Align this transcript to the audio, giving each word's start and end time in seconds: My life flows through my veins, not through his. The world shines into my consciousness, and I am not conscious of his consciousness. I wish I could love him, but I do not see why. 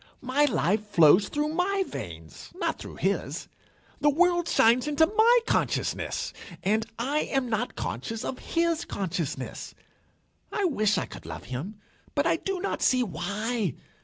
My 0.23 0.45
life 0.45 0.83
flows 0.87 1.29
through 1.29 1.49
my 1.49 1.83
veins, 1.87 2.49
not 2.55 2.79
through 2.79 2.95
his. 2.95 3.47
The 3.99 4.09
world 4.09 4.47
shines 4.49 4.87
into 4.87 5.05
my 5.05 5.39
consciousness, 5.45 6.33
and 6.63 6.87
I 6.97 7.19
am 7.31 7.47
not 7.47 7.75
conscious 7.75 8.25
of 8.25 8.39
his 8.39 8.83
consciousness. 8.83 9.75
I 10.51 10.65
wish 10.65 10.97
I 10.97 11.05
could 11.05 11.27
love 11.27 11.43
him, 11.43 11.75
but 12.15 12.25
I 12.25 12.37
do 12.37 12.59
not 12.59 12.81
see 12.81 13.03
why. 13.03 13.75